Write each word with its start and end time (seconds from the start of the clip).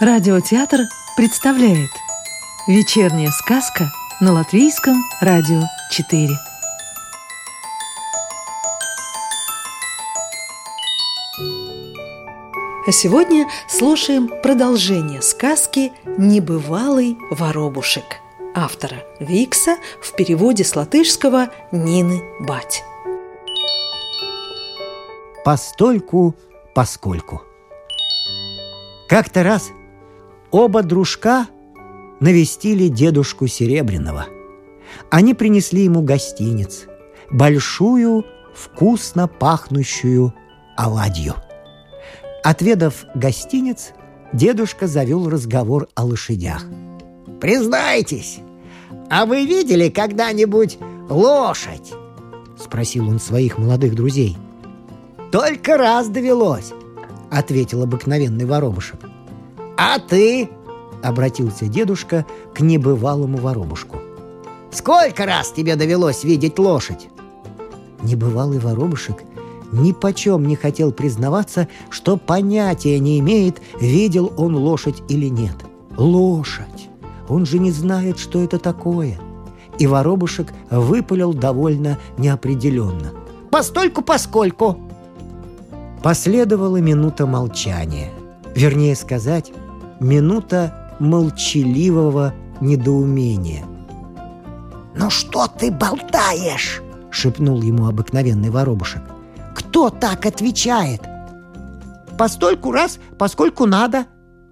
Радиотеатр 0.00 0.82
представляет 1.16 1.90
Вечерняя 2.68 3.32
сказка 3.32 3.90
на 4.20 4.32
Латвийском 4.32 5.02
радио 5.20 5.62
4 5.90 6.28
А 12.86 12.92
сегодня 12.92 13.48
слушаем 13.68 14.28
продолжение 14.40 15.20
сказки 15.20 15.90
«Небывалый 16.04 17.18
воробушек» 17.32 18.20
автора 18.54 19.02
Викса 19.18 19.78
в 20.00 20.14
переводе 20.14 20.62
с 20.62 20.76
латышского 20.76 21.48
Нины 21.72 22.22
Бать. 22.38 22.84
Постольку, 25.44 26.36
поскольку. 26.72 27.42
Как-то 29.08 29.42
раз 29.42 29.72
оба 30.50 30.82
дружка 30.82 31.46
навестили 32.20 32.88
дедушку 32.88 33.46
Серебряного. 33.46 34.26
Они 35.10 35.34
принесли 35.34 35.84
ему 35.84 36.02
гостиниц, 36.02 36.86
большую, 37.30 38.24
вкусно 38.54 39.28
пахнущую 39.28 40.34
оладью. 40.76 41.34
Отведав 42.42 43.04
гостиниц, 43.14 43.92
дедушка 44.32 44.86
завел 44.86 45.28
разговор 45.28 45.88
о 45.94 46.04
лошадях. 46.04 46.64
«Признайтесь, 47.40 48.38
а 49.10 49.26
вы 49.26 49.44
видели 49.44 49.88
когда-нибудь 49.90 50.78
лошадь?»— 51.08 51.92
спросил 52.58 53.08
он 53.08 53.20
своих 53.20 53.58
молодых 53.58 53.94
друзей. 53.94 54.36
«Только 55.30 55.76
раз 55.76 56.08
довелось»,— 56.08 56.72
ответил 57.30 57.82
обыкновенный 57.82 58.46
воробушек. 58.46 59.07
«А 59.78 60.00
ты?»— 60.00 60.50
обратился 61.04 61.66
дедушка 61.66 62.26
к 62.52 62.60
небывалому 62.60 63.38
воробушку. 63.38 63.98
«Сколько 64.72 65.24
раз 65.24 65.52
тебе 65.52 65.76
довелось 65.76 66.24
видеть 66.24 66.58
лошадь?» 66.58 67.08
Небывалый 68.02 68.58
воробушек 68.58 69.22
ни 69.70 69.92
почем 69.92 70.46
не 70.46 70.56
хотел 70.56 70.90
признаваться, 70.90 71.68
что 71.90 72.16
понятия 72.16 72.98
не 72.98 73.20
имеет, 73.20 73.60
видел 73.80 74.32
он 74.36 74.56
лошадь 74.56 75.02
или 75.08 75.28
нет. 75.28 75.54
Лошадь! 75.96 76.88
Он 77.28 77.46
же 77.46 77.58
не 77.58 77.70
знает, 77.70 78.18
что 78.18 78.42
это 78.42 78.58
такое. 78.58 79.20
И 79.78 79.86
воробушек 79.86 80.52
выпалил 80.70 81.34
довольно 81.34 81.98
неопределенно. 82.16 83.12
«Постольку, 83.50 84.02
поскольку!» 84.02 84.76
Последовала 86.02 86.78
минута 86.78 87.26
молчания. 87.26 88.10
Вернее 88.54 88.96
сказать, 88.96 89.52
минута 90.00 90.94
молчаливого 90.98 92.34
недоумения. 92.60 93.64
«Ну 94.94 95.10
что 95.10 95.46
ты 95.46 95.70
болтаешь?»— 95.70 96.82
шепнул 97.10 97.62
ему 97.62 97.86
обыкновенный 97.86 98.50
воробушек. 98.50 99.02
«Кто 99.54 99.90
так 99.90 100.26
отвечает?» 100.26 101.02
«Постольку 102.16 102.72
раз, 102.72 102.98
поскольку 103.16 103.66
надо», 103.66 104.06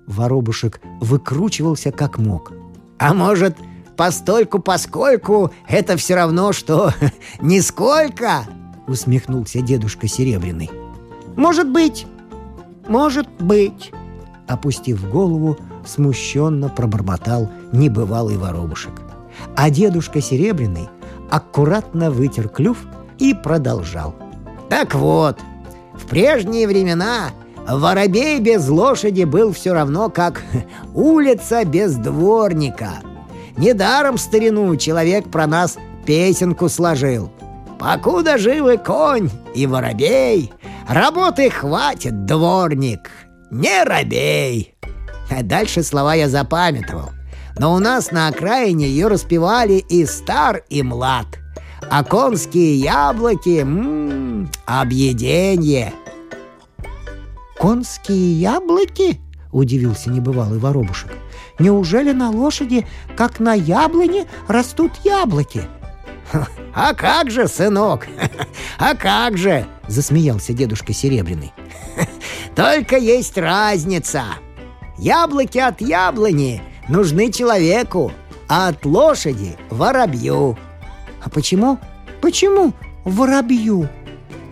Воробушек 0.07 0.81
выкручивался 1.01 1.91
как 1.91 2.19
мог. 2.19 2.53
«А 2.99 3.13
может, 3.13 3.57
постольку 3.97 4.61
поскольку 4.61 5.51
это 5.69 5.97
все 5.97 6.15
равно, 6.15 6.53
что 6.53 6.93
нисколько?» 7.41 8.45
Усмехнулся 8.87 9.61
дедушка 9.61 10.07
Серебряный. 10.07 10.71
«Может 11.37 11.71
быть, 11.71 12.07
может 12.89 13.29
быть», 13.41 13.93
опустив 14.49 15.09
голову, 15.11 15.57
смущенно 15.85 16.69
пробормотал 16.69 17.51
небывалый 17.73 18.37
воробушек. 18.37 18.93
А 19.55 19.71
дедушка 19.71 20.21
Серебряный 20.21 20.89
аккуратно 21.31 22.11
вытер 22.11 22.49
клюв 22.49 22.79
и 23.19 23.35
продолжал. 23.35 24.15
«Так 24.69 24.95
вот, 24.95 25.39
в 25.95 26.07
прежние 26.07 26.67
времена 26.67 27.31
воробей 27.69 28.39
без 28.41 28.69
лошади 28.69 29.25
был 29.25 29.53
все 29.53 29.73
равно, 29.73 30.09
как 30.11 30.43
улица 30.95 31.65
без 31.65 31.95
дворника. 31.97 33.01
Недаром 33.57 34.19
старину 34.19 34.77
человек 34.77 35.31
про 35.31 35.47
нас 35.47 35.77
песенку 36.05 36.69
сложил. 36.69 37.31
Покуда 37.79 38.39
живы 38.39 38.79
конь 38.79 39.31
и 39.55 39.67
воробей, 39.67 40.53
работы 40.89 41.51
хватит, 41.51 42.25
дворник, 42.25 43.11
не 43.51 43.85
робей. 43.85 44.75
А 45.31 45.43
дальше 45.43 45.83
слова 45.83 46.15
я 46.15 46.29
запамятовал. 46.29 47.11
Но 47.59 47.75
у 47.75 47.79
нас 47.79 48.11
на 48.11 48.29
окраине 48.29 48.87
ее 48.87 49.09
распевали 49.09 49.75
и 49.89 50.05
стар, 50.05 50.63
и 50.69 50.83
млад. 50.83 51.27
А 51.91 52.05
конские 52.05 52.77
яблоки, 52.77 53.61
м-м, 53.61 54.51
объеденье. 54.67 55.93
«Конские 57.59 58.39
яблоки?»— 58.39 59.21
удивился 59.53 60.11
небывалый 60.11 60.59
воробушек. 60.59 61.13
«Неужели 61.59 62.13
на 62.13 62.31
лошади, 62.31 62.87
как 63.17 63.41
на 63.41 63.55
яблоне, 63.55 64.27
растут 64.47 64.93
яблоки?» 65.05 65.63
«А 66.75 66.93
как 66.93 67.31
же, 67.31 67.49
сынок? 67.49 68.07
А 68.79 68.95
как 68.95 69.39
же?»— 69.39 69.67
засмеялся 69.89 70.53
дедушка 70.53 70.93
Серебряный. 70.93 71.53
«Только 72.57 72.97
есть 72.97 73.37
разница. 73.37 74.25
Яблоки 74.97 75.59
от 75.59 75.83
яблони 75.83 76.63
нужны 76.89 77.31
человеку, 77.31 78.13
а 78.49 78.69
от 78.69 78.87
лошади— 78.87 79.57
воробью». 79.71 80.57
«А 81.23 81.29
почему? 81.29 81.79
Почему 82.23 82.73
воробью?» 83.05 83.91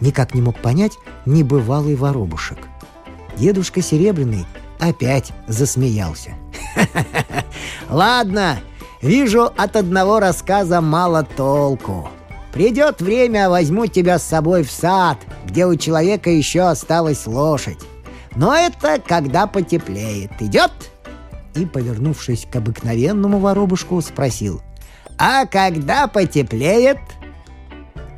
Никак 0.03 0.35
не 0.35 0.43
мог 0.43 0.59
понять 0.59 0.93
небывалый 1.25 1.97
воробушек. 1.97 2.59
Дедушка 3.39 3.81
Серебряный 3.81 4.45
опять 4.79 5.33
засмеялся. 5.49 6.35
«Ладно, 7.89 8.61
вижу, 9.01 9.51
от 9.57 9.77
одного 9.77 10.21
рассказа 10.21 10.83
мало 10.83 11.23
толку. 11.23 12.11
Придет 12.53 13.01
время, 13.01 13.49
возьму 13.49 13.87
тебя 13.87 14.19
с 14.19 14.25
собой 14.25 14.63
в 14.63 14.71
сад, 14.71 15.19
где 15.47 15.67
у 15.67 15.75
человека 15.75 16.29
еще 16.29 16.63
осталась 16.63 17.27
лошадь. 17.27 17.79
Но 18.37 18.55
это 18.55 19.01
когда 19.01 19.47
потеплеет. 19.47 20.31
Идет?» 20.41 20.73
И, 21.55 21.67
повернувшись 21.67 22.47
к 22.51 22.57
обыкновенному 22.57 23.39
воробушку, 23.39 24.01
спросил. 24.01 24.61
«А 25.19 25.47
когда 25.47 26.09
потеплеет?» 26.09 26.99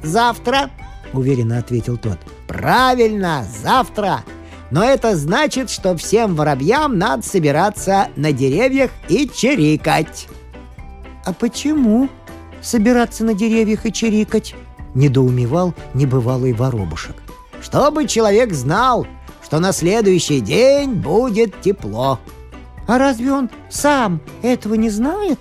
«Завтра»,— 0.03 0.71
уверенно 1.12 1.59
ответил 1.59 1.99
тот. 1.99 2.19
«Правильно, 2.47 3.44
завтра!» 3.62 4.25
Но 4.71 4.82
это 4.82 5.16
значит, 5.16 5.71
что 5.71 5.97
всем 5.97 6.34
воробьям 6.34 6.99
надо 6.99 7.22
собираться 7.22 8.09
на 8.16 8.32
деревьях 8.32 8.91
и 9.09 9.28
чирикать. 9.28 10.28
«А 11.25 11.32
почему 11.32 12.09
собираться 12.62 13.25
на 13.25 13.34
деревьях 13.34 13.87
и 13.87 13.93
чирикать?»— 13.93 14.55
недоумевал 14.94 15.75
небывалый 15.94 16.53
воробушек. 16.53 17.16
«Чтобы 17.62 18.06
человек 18.06 18.53
знал, 18.53 19.06
что 19.46 19.60
на 19.60 19.70
следующий 19.70 20.40
день 20.40 20.94
будет 20.94 21.60
тепло». 21.60 22.18
«А 22.88 22.98
разве 22.98 23.32
он 23.32 23.48
сам 23.70 24.20
этого 24.42 24.74
не 24.74 24.90
знает?» 24.90 25.38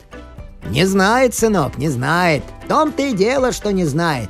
«Не 0.70 0.86
знает, 0.86 1.34
сынок, 1.34 1.78
не 1.78 1.90
знает. 1.90 2.44
В 2.64 2.68
том-то 2.68 3.02
и 3.02 3.14
дело, 3.14 3.52
что 3.52 3.72
не 3.72 3.86
знает». 3.86 4.30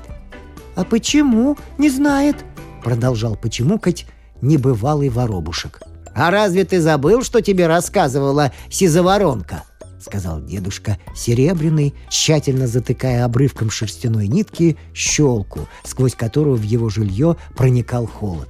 «А 0.75 0.85
почему 0.85 1.57
не 1.77 1.89
знает?»— 1.89 2.37
продолжал 2.83 3.35
почемукать 3.35 4.05
небывалый 4.41 5.09
воробушек. 5.09 5.81
«А 6.13 6.31
разве 6.31 6.63
ты 6.63 6.79
забыл, 6.79 7.21
что 7.21 7.41
тебе 7.41 7.67
рассказывала 7.67 8.51
сизоворонка?» 8.69 9.63
сказал 10.05 10.41
дедушка 10.41 10.99
Серебряный, 11.15 11.95
тщательно 12.09 12.67
затыкая 12.67 13.25
обрывком 13.25 13.69
шерстяной 13.71 14.27
нитки 14.27 14.77
щелку, 14.93 15.67
сквозь 15.83 16.15
которую 16.15 16.57
в 16.57 16.61
его 16.61 16.89
жилье 16.89 17.37
проникал 17.57 18.05
холод. 18.05 18.47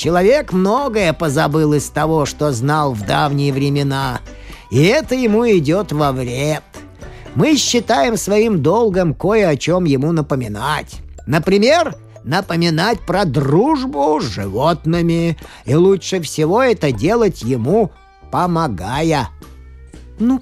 «Человек 0.00 0.54
многое 0.54 1.12
позабыл 1.12 1.74
из 1.74 1.90
того, 1.90 2.24
что 2.24 2.52
знал 2.52 2.94
в 2.94 3.04
давние 3.04 3.52
времена, 3.52 4.22
и 4.70 4.82
это 4.82 5.14
ему 5.14 5.46
идет 5.46 5.92
во 5.92 6.10
вред. 6.10 6.62
Мы 7.34 7.58
считаем 7.58 8.16
своим 8.16 8.62
долгом 8.62 9.12
кое 9.12 9.46
о 9.46 9.56
чем 9.56 9.84
ему 9.84 10.12
напоминать. 10.12 10.96
Например, 11.26 11.94
напоминать 12.24 13.00
про 13.00 13.26
дружбу 13.26 14.18
с 14.22 14.24
животными, 14.24 15.36
и 15.66 15.74
лучше 15.74 16.22
всего 16.22 16.62
это 16.62 16.92
делать 16.92 17.42
ему, 17.42 17.90
помогая. 18.30 19.28
«Ну, 20.18 20.40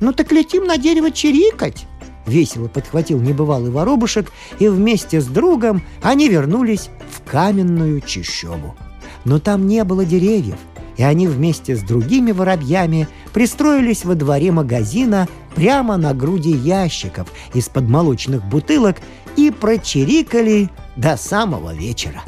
ну 0.00 0.12
так 0.12 0.30
летим 0.30 0.66
на 0.66 0.76
дерево 0.76 1.10
чирикать!» 1.10 1.86
Весело 2.26 2.68
подхватил 2.68 3.18
небывалый 3.18 3.70
воробушек, 3.70 4.30
и 4.58 4.68
вместе 4.68 5.22
с 5.22 5.26
другом 5.26 5.82
они 6.02 6.28
вернулись 6.28 6.90
каменную 7.26 8.00
чащобу. 8.00 8.74
Но 9.24 9.38
там 9.38 9.66
не 9.66 9.84
было 9.84 10.04
деревьев, 10.04 10.58
и 10.96 11.02
они 11.02 11.26
вместе 11.26 11.76
с 11.76 11.82
другими 11.82 12.32
воробьями 12.32 13.08
пристроились 13.32 14.04
во 14.04 14.14
дворе 14.14 14.52
магазина 14.52 15.28
прямо 15.54 15.96
на 15.96 16.14
груди 16.14 16.50
ящиков 16.50 17.28
из-под 17.52 17.88
молочных 17.88 18.44
бутылок 18.44 18.96
и 19.36 19.50
прочирикали 19.50 20.70
до 20.96 21.16
самого 21.16 21.74
вечера. 21.74 22.22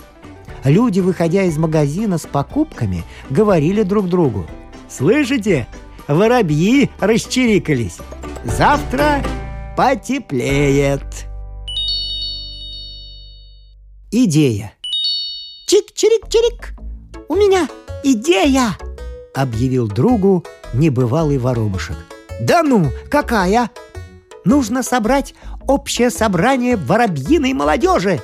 Люди, 0.65 1.01
выходя 1.01 1.45
из 1.45 1.57
магазина 1.59 2.19
с 2.19 2.27
покупками, 2.27 3.05
говорили 3.31 3.83
друг 3.83 4.09
другу 4.09 4.47
«Слышите, 4.89 5.69
воробьи 6.09 6.91
расчирикались! 6.99 7.99
Завтра 8.45 9.23
потеплеет!» 9.77 11.27
Идея 14.11 14.73
Чик-чирик-чирик! 15.67 16.79
У 17.29 17.35
меня 17.35 17.69
идея!» 18.05 18.77
объявил 19.37 19.87
другу 19.87 20.45
небывалый 20.73 21.39
воробушек. 21.39 21.97
«Да 22.41 22.63
ну, 22.63 22.91
какая?» 23.11 23.71
«Нужно 24.45 24.85
собрать 24.85 25.35
общее 25.67 26.11
собрание 26.11 26.77
воробьиной 26.77 27.53
молодежи!» 27.53 28.21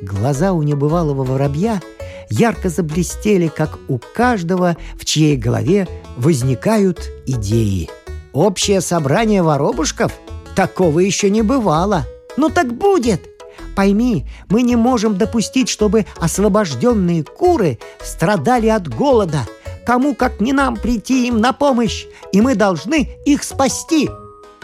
Глаза 0.00 0.52
у 0.52 0.62
небывалого 0.62 1.24
воробья 1.24 1.82
ярко 2.30 2.68
заблестели, 2.68 3.48
как 3.48 3.78
у 3.88 3.98
каждого, 3.98 4.76
в 4.94 5.04
чьей 5.04 5.36
голове 5.36 5.88
возникают 6.16 7.10
идеи. 7.26 7.90
«Общее 8.32 8.80
собрание 8.80 9.42
воробушков? 9.42 10.12
Такого 10.54 11.00
еще 11.00 11.30
не 11.30 11.42
бывало!» 11.42 12.04
«Ну 12.36 12.48
так 12.48 12.72
будет!» 12.72 13.33
Пойми, 13.74 14.26
мы 14.48 14.62
не 14.62 14.76
можем 14.76 15.16
допустить, 15.16 15.68
чтобы 15.68 16.06
освобожденные 16.18 17.24
куры 17.24 17.78
страдали 18.02 18.68
от 18.68 18.88
голода. 18.88 19.40
Кому, 19.84 20.14
как 20.14 20.40
не 20.40 20.52
нам, 20.52 20.76
прийти 20.76 21.26
им 21.28 21.40
на 21.40 21.52
помощь, 21.52 22.06
и 22.32 22.40
мы 22.40 22.54
должны 22.54 23.10
их 23.26 23.42
спасти. 23.42 24.08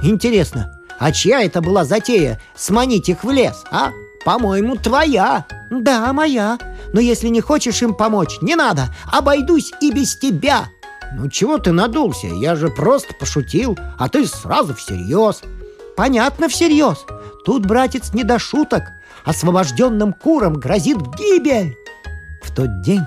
Интересно, 0.02 0.80
а 0.98 1.12
чья 1.12 1.42
это 1.42 1.60
была 1.60 1.84
затея 1.84 2.40
сманить 2.54 3.08
их 3.08 3.24
в 3.24 3.30
лес, 3.30 3.64
а? 3.70 3.90
По-моему, 4.24 4.76
твоя. 4.76 5.46
Да, 5.70 6.12
моя. 6.12 6.58
Но 6.92 7.00
если 7.00 7.28
не 7.28 7.40
хочешь 7.40 7.82
им 7.82 7.94
помочь, 7.94 8.38
не 8.42 8.54
надо. 8.54 8.94
Обойдусь 9.10 9.72
и 9.80 9.90
без 9.90 10.16
тебя. 10.16 10.68
Ну 11.16 11.28
чего 11.28 11.58
ты 11.58 11.72
надулся? 11.72 12.26
Я 12.26 12.54
же 12.54 12.68
просто 12.68 13.14
пошутил, 13.18 13.78
а 13.98 14.08
ты 14.08 14.26
сразу 14.26 14.74
всерьез. 14.74 15.40
Понятно, 15.96 16.48
всерьез. 16.48 17.04
Тут, 17.44 17.66
братец, 17.66 18.12
не 18.12 18.24
до 18.24 18.38
шуток 18.38 18.82
освобожденным 19.24 20.12
курам 20.12 20.54
грозит 20.54 20.98
гибель!» 21.16 21.76
В 22.42 22.54
тот 22.54 22.82
день 22.82 23.02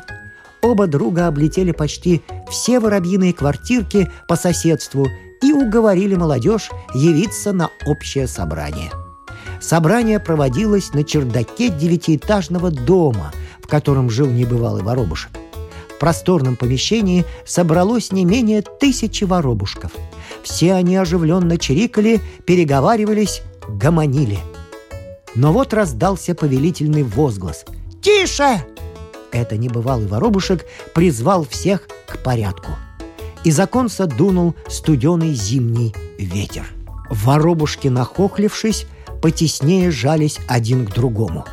оба 0.62 0.88
друга 0.88 1.27
облетели 1.27 1.71
почти 1.71 2.21
все 2.50 2.80
воробьиные 2.80 3.33
квартирки 3.33 4.12
по 4.27 4.36
соседству 4.36 5.07
и 5.42 5.51
уговорили 5.51 6.15
молодежь 6.15 6.71
явиться 6.94 7.51
на 7.51 7.69
общее 7.86 8.27
собрание. 8.27 8.92
Собрание 9.60 10.19
проводилось 10.19 10.94
на 10.94 11.04
чердаке 11.04 11.69
девятиэтажного 11.69 12.71
дома, 12.71 13.31
в 13.62 13.68
котором 13.68 14.10
жил 14.10 14.27
небывалый 14.27 14.83
воробушек. 14.83 15.31
В 15.89 16.00
просторном 16.00 16.57
помещении 16.57 17.25
собралось 17.45 18.12
не 18.12 18.25
менее 18.25 18.62
тысячи 18.62 19.24
воробушков. 19.24 19.92
Все 20.44 20.74
они 20.74 20.98
оживленно 20.98 21.57
чирикали, 21.57 22.19
переговаривались, 22.45 23.42
гомонили– 23.69 24.39
но 25.36 25.52
вот 25.52 25.74
раздался 25.74 26.36
повелительный 26.36 27.04
возглас. 27.04 27.66
«Тише!» 28.02 28.66
Это 29.32 29.58
небывалый 29.58 30.08
воробушек 30.08 30.66
призвал 30.94 31.46
всех 31.46 31.88
к 32.08 32.20
порядку. 32.20 32.72
Из 33.44 33.60
оконца 33.60 34.06
дунул 34.06 34.56
студеный 34.70 35.34
зимний 35.34 35.94
ветер. 36.18 36.66
Воробушки, 37.10 37.88
нахохлившись, 37.88 38.86
потеснее 39.22 39.92
жались 39.92 40.40
один 40.48 40.86
к 40.86 40.94
другому. 40.94 41.46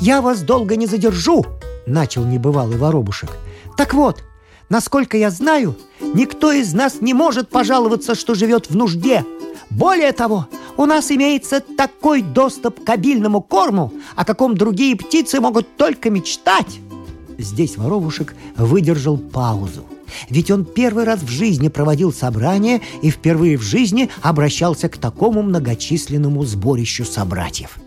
«Я 0.00 0.22
вас 0.22 0.40
долго 0.40 0.76
не 0.76 0.86
задержу!»— 0.86 1.44
начал 1.86 2.24
небывалый 2.24 2.78
воробушек. 2.78 3.30
«Так 3.76 3.94
вот, 3.94 4.24
насколько 4.68 5.16
я 5.16 5.30
знаю, 5.30 5.76
никто 6.00 6.50
из 6.50 6.72
нас 6.72 7.00
не 7.00 7.14
может 7.14 7.50
пожаловаться, 7.50 8.14
что 8.14 8.34
живет 8.34 8.70
в 8.70 8.76
нужде. 8.76 9.24
Более 9.70 10.12
того, 10.12 10.48
у 10.78 10.86
нас 10.86 11.10
имеется 11.10 11.60
такой 11.60 12.22
доступ 12.22 12.82
к 12.82 12.88
обильному 12.88 13.42
корму, 13.42 13.92
о 14.16 14.24
каком 14.24 14.56
другие 14.56 14.96
птицы 14.96 15.40
могут 15.40 15.76
только 15.76 16.08
мечтать. 16.08 16.78
Здесь 17.36 17.76
воробушек 17.76 18.34
выдержал 18.56 19.18
паузу. 19.18 19.84
Ведь 20.30 20.50
он 20.50 20.64
первый 20.64 21.04
раз 21.04 21.20
в 21.20 21.28
жизни 21.28 21.68
проводил 21.68 22.12
собрание 22.12 22.80
и 23.02 23.10
впервые 23.10 23.58
в 23.58 23.62
жизни 23.62 24.08
обращался 24.22 24.88
к 24.88 24.96
такому 24.96 25.42
многочисленному 25.42 26.44
сборищу 26.44 27.04
собратьев. 27.04 27.78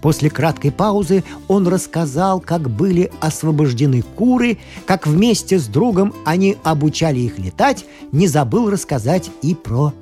После 0.00 0.30
краткой 0.30 0.70
паузы 0.70 1.24
он 1.48 1.66
рассказал, 1.66 2.40
как 2.40 2.70
были 2.70 3.10
освобождены 3.20 4.02
куры, 4.02 4.58
как 4.86 5.08
вместе 5.08 5.58
с 5.58 5.66
другом 5.66 6.14
они 6.24 6.56
обучали 6.62 7.18
их 7.18 7.38
летать, 7.38 7.84
не 8.12 8.28
забыл 8.28 8.70
рассказать 8.70 9.28
и 9.42 9.56
про 9.56 9.92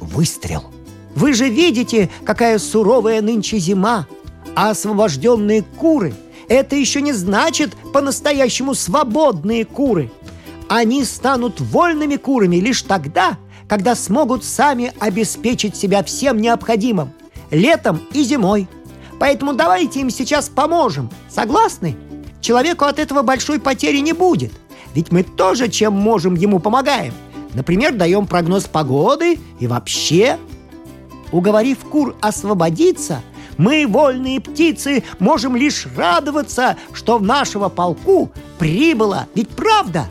выстрел. 0.00 0.64
Вы 1.14 1.32
же 1.32 1.48
видите, 1.48 2.10
какая 2.24 2.58
суровая 2.58 3.20
нынче 3.20 3.58
зима. 3.58 4.06
А 4.54 4.70
освобожденные 4.70 5.62
куры– 5.62 6.14
это 6.48 6.76
еще 6.76 7.00
не 7.00 7.12
значит 7.12 7.74
по-настоящему 7.92 8.74
свободные 8.74 9.64
куры. 9.64 10.10
Они 10.68 11.04
станут 11.04 11.60
вольными 11.60 12.16
курами 12.16 12.56
лишь 12.56 12.82
тогда, 12.82 13.38
когда 13.68 13.94
смогут 13.94 14.44
сами 14.44 14.92
обеспечить 14.98 15.76
себя 15.76 16.02
всем 16.02 16.38
необходимым– 16.38 17.12
летом 17.52 18.00
и 18.12 18.24
зимой. 18.24 18.66
Поэтому 19.20 19.52
давайте 19.52 20.00
им 20.00 20.10
сейчас 20.10 20.48
поможем. 20.48 21.10
Согласны? 21.30 21.96
Человеку 22.40 22.86
от 22.86 22.98
этого 22.98 23.22
большой 23.22 23.60
потери 23.60 23.98
не 23.98 24.12
будет. 24.12 24.52
Ведь 24.94 25.12
мы 25.12 25.22
тоже 25.22 25.68
чем 25.68 25.92
можем 25.92 26.34
ему 26.34 26.58
помогаем. 26.58 27.14
Например, 27.54 27.94
даем 27.94 28.26
прогноз 28.26 28.64
погоды 28.64 29.38
и 29.60 29.66
вообще 29.66 30.38
Уговорив 31.32 31.78
кур 31.78 32.14
освободиться, 32.20 33.22
мы, 33.56 33.86
вольные 33.86 34.40
птицы, 34.40 35.02
можем 35.18 35.56
лишь 35.56 35.86
радоваться, 35.96 36.76
что 36.92 37.18
в 37.18 37.22
нашего 37.22 37.68
полку 37.68 38.30
прибыло. 38.58 39.26
Ведь 39.34 39.48
правда? 39.48 40.06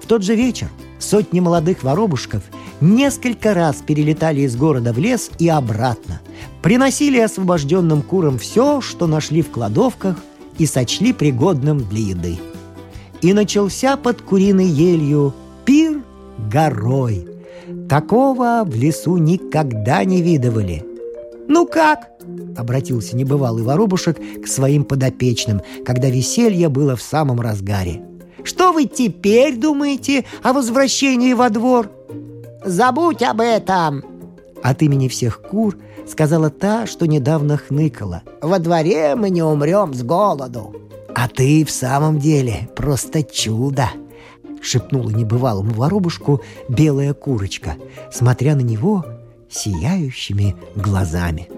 В 0.00 0.06
тот 0.06 0.22
же 0.22 0.34
вечер 0.34 0.68
сотни 0.98 1.40
молодых 1.40 1.82
воробушков 1.82 2.42
несколько 2.80 3.52
раз 3.52 3.76
перелетали 3.84 4.40
из 4.42 4.56
города 4.56 4.92
в 4.92 4.98
лес 4.98 5.30
и 5.38 5.48
обратно, 5.48 6.20
приносили 6.62 7.18
освобожденным 7.18 8.02
курам 8.02 8.38
все, 8.38 8.80
что 8.80 9.06
нашли 9.06 9.42
в 9.42 9.50
кладовках 9.50 10.16
и 10.58 10.66
сочли 10.66 11.12
пригодным 11.12 11.84
для 11.84 12.00
еды. 12.00 12.38
И 13.20 13.32
начался 13.32 13.96
под 13.96 14.22
куриной 14.22 14.66
елью 14.66 15.34
пир 15.64 16.02
горой– 16.38 17.26
Такого 17.88 18.64
в 18.66 18.74
лесу 18.74 19.16
никогда 19.16 20.04
не 20.04 20.20
видывали. 20.20 20.84
«Ну 21.48 21.66
как?»— 21.66 22.10
обратился 22.56 23.16
небывалый 23.16 23.62
воробушек 23.62 24.18
к 24.42 24.46
своим 24.46 24.84
подопечным, 24.84 25.62
когда 25.86 26.08
веселье 26.10 26.68
было 26.68 26.96
в 26.96 27.02
самом 27.02 27.40
разгаре. 27.40 28.02
«Что 28.44 28.72
вы 28.72 28.84
теперь 28.84 29.56
думаете 29.56 30.26
о 30.42 30.52
возвращении 30.52 31.32
во 31.32 31.48
двор?» 31.48 31.90
«Забудь 32.64 33.22
об 33.22 33.40
этом!» 33.40 34.04
От 34.62 34.82
имени 34.82 35.08
всех 35.08 35.40
кур 35.40 35.78
сказала 36.06 36.50
та, 36.50 36.86
что 36.86 37.06
недавно 37.06 37.56
хныкала. 37.56 38.22
«Во 38.42 38.58
дворе 38.58 39.14
мы 39.14 39.30
не 39.30 39.42
умрем 39.42 39.94
с 39.94 40.02
голоду!» 40.02 40.74
«А 41.14 41.28
ты 41.28 41.64
в 41.64 41.70
самом 41.70 42.18
деле 42.18 42.68
просто 42.76 43.22
чудо!»— 43.22 43.88
шепнула 44.60 45.10
небывалому 45.10 45.72
воробушку 45.72 46.42
белая 46.68 47.14
курочка, 47.14 47.76
смотря 48.12 48.54
на 48.54 48.60
него 48.60 49.04
сияющими 49.50 50.54
глазами. 50.76 51.48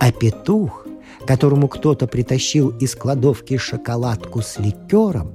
А 0.00 0.12
петух, 0.12 0.86
которому 1.26 1.68
кто-то 1.68 2.06
притащил 2.06 2.70
из 2.78 2.94
кладовки 2.94 3.56
шоколадку 3.56 4.42
с 4.42 4.58
ликером, 4.58 5.32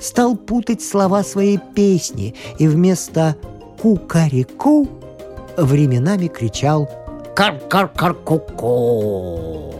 стал 0.00 0.36
путать 0.36 0.82
слова 0.82 1.22
своей 1.22 1.58
песни 1.74 2.34
и 2.58 2.68
вместо 2.68 3.36
«кукареку» 3.80 4.88
временами 5.56 6.28
кричал 6.28 6.88
«кар-кар-кар-ку-ку». 7.34 9.79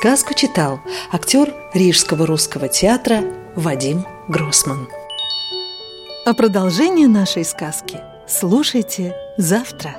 Сказку 0.00 0.32
читал 0.32 0.80
актер 1.12 1.54
Рижского 1.74 2.24
русского 2.24 2.68
театра 2.68 3.22
Вадим 3.54 4.06
Гроссман. 4.28 4.88
А 6.24 6.32
продолжение 6.32 7.06
нашей 7.06 7.44
сказки 7.44 7.98
слушайте 8.26 9.14
завтра. 9.36 9.98